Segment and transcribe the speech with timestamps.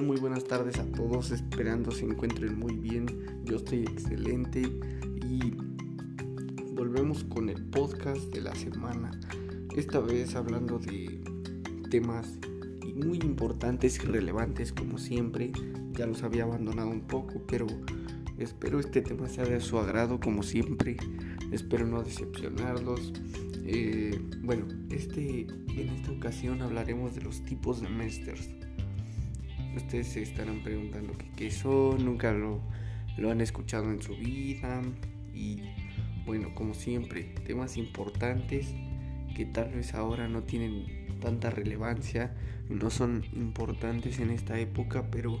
[0.00, 3.06] Muy buenas tardes a todos, esperando se encuentren muy bien.
[3.44, 4.62] Yo estoy excelente
[5.22, 5.50] y
[6.72, 9.10] volvemos con el podcast de la semana.
[9.76, 11.20] Esta vez hablando de
[11.90, 12.38] temas
[12.94, 15.52] muy importantes y relevantes como siempre.
[15.92, 17.66] Ya los había abandonado un poco, pero
[18.38, 20.96] espero este tema sea de su agrado como siempre.
[21.50, 23.12] Espero no decepcionarlos.
[23.66, 28.48] Eh, bueno, este, en esta ocasión hablaremos de los tipos de masters.
[29.76, 32.60] Ustedes se estarán preguntando qué son, nunca lo,
[33.16, 34.82] lo han escuchado en su vida.
[35.34, 35.62] Y
[36.26, 38.74] bueno, como siempre, temas importantes
[39.34, 42.34] que tal vez ahora no tienen tanta relevancia,
[42.68, 45.38] no son importantes en esta época, pero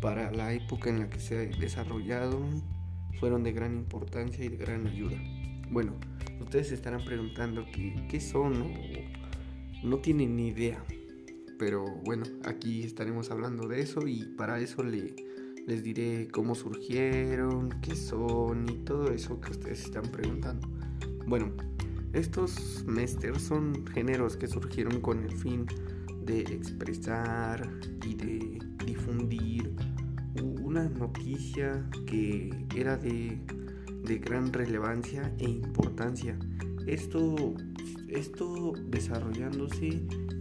[0.00, 2.40] para la época en la que se ha desarrollado
[3.18, 5.16] fueron de gran importancia y de gran ayuda.
[5.70, 5.92] Bueno,
[6.40, 8.72] ustedes se estarán preguntando qué, son,
[9.82, 10.82] no tienen ni idea.
[11.58, 15.14] Pero bueno, aquí estaremos hablando de eso y para eso le,
[15.66, 20.68] les diré cómo surgieron, qué son y todo eso que ustedes están preguntando.
[21.26, 21.52] Bueno,
[22.12, 25.66] estos mesters son géneros que surgieron con el fin
[26.24, 27.68] de expresar
[28.04, 29.72] y de difundir
[30.62, 33.38] una noticia que era de,
[34.04, 36.38] de gran relevancia e importancia.
[36.86, 37.54] Esto,
[38.08, 39.88] esto desarrollándose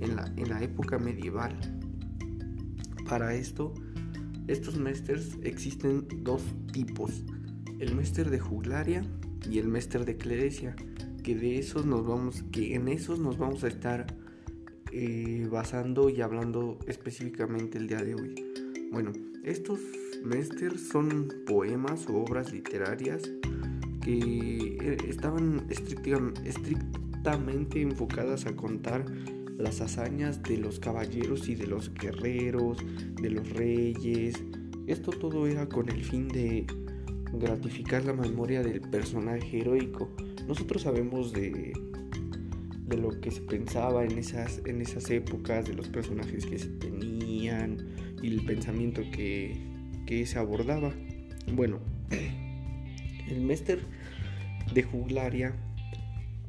[0.00, 1.56] en la, en la época medieval.
[3.08, 3.74] Para esto,
[4.48, 7.24] estos mesters existen dos tipos,
[7.78, 9.04] el mester de juglaria
[9.48, 10.76] y el mester de clerecia,
[11.22, 14.06] que de esos nos vamos, que en esos nos vamos a estar
[14.90, 18.34] eh, basando y hablando específicamente el día de hoy.
[18.90, 19.12] Bueno,
[19.42, 19.80] estos
[20.24, 23.22] mesters son poemas o obras literarias
[24.02, 29.04] que eh, estaban estrictamente enfocadas a contar
[29.58, 32.78] las hazañas de los caballeros y de los guerreros,
[33.20, 34.42] de los reyes.
[34.86, 36.66] Esto todo era con el fin de
[37.32, 40.10] gratificar la memoria del personaje heroico.
[40.48, 41.72] Nosotros sabemos de,
[42.86, 46.68] de lo que se pensaba en esas, en esas épocas, de los personajes que se
[46.68, 47.86] tenían
[48.20, 49.56] y el pensamiento que,
[50.06, 50.92] que se abordaba.
[51.54, 51.78] Bueno,
[53.28, 53.80] el Mester
[54.74, 55.54] de Juglaria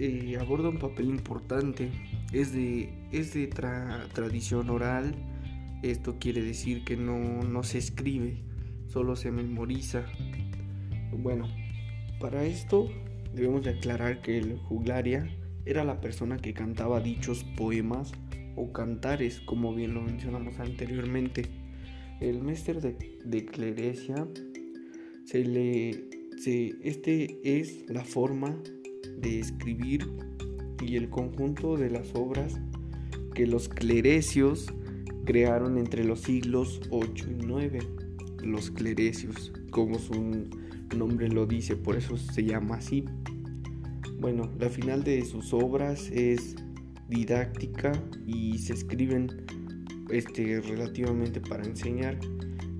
[0.00, 1.90] eh, aborda un papel importante.
[2.32, 5.14] Es de, es de tradición oral.
[5.82, 8.42] Esto quiere decir que no, no se escribe,
[8.88, 10.06] solo se memoriza.
[11.12, 11.48] Bueno,
[12.20, 12.88] para esto
[13.34, 15.28] debemos de aclarar que el juglaria
[15.66, 18.12] era la persona que cantaba dichos poemas
[18.56, 21.46] o cantares, como bien lo mencionamos anteriormente.
[22.20, 24.26] El Mester de, de Clerecia
[25.24, 26.08] se le,
[26.38, 28.60] se, este es la forma
[29.20, 30.06] de escribir
[30.82, 32.60] y el conjunto de las obras
[33.34, 34.72] que los clerecios
[35.24, 37.78] crearon entre los siglos 8 y 9.
[38.42, 40.48] Los clerecios, como su
[40.96, 43.04] nombre lo dice, por eso se llama así.
[44.18, 46.56] Bueno, la final de sus obras es
[47.08, 47.92] didáctica
[48.26, 49.28] y se escriben
[50.10, 52.18] este, relativamente para enseñar.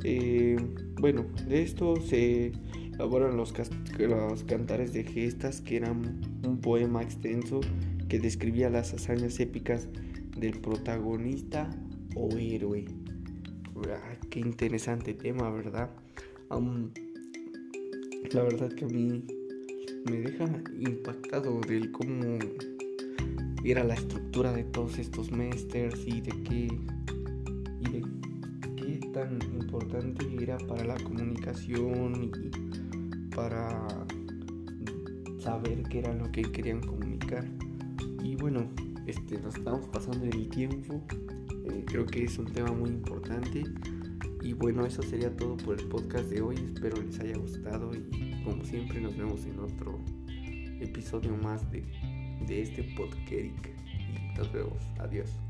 [0.04, 0.56] Eh,
[1.00, 2.52] bueno, de esto se
[2.98, 3.54] elaboran los,
[3.96, 7.60] los cantares de gestas, que eran un poema extenso
[8.08, 9.86] que describía las hazañas épicas
[10.36, 11.70] del protagonista
[12.16, 12.86] o héroe.
[13.88, 15.90] Ah, qué interesante tema, ¿verdad?
[18.32, 19.24] la verdad que a mí
[20.10, 20.44] me deja
[20.80, 22.38] impactado del cómo
[23.64, 26.68] era la estructura de todos estos masters y de qué
[27.80, 28.02] y de
[28.76, 32.68] qué tan importante era para la comunicación y
[33.38, 33.86] para
[35.38, 37.44] saber qué era lo que querían comunicar.
[38.24, 38.68] Y bueno,
[39.06, 41.00] este, nos estamos pasando el tiempo.
[41.66, 43.62] Eh, creo que es un tema muy importante.
[44.42, 46.56] Y bueno, eso sería todo por el podcast de hoy.
[46.56, 50.00] Espero les haya gustado y como siempre nos vemos en otro
[50.80, 51.84] episodio más de,
[52.48, 53.30] de este podcast.
[53.30, 54.82] Y nos vemos.
[54.98, 55.47] Adiós.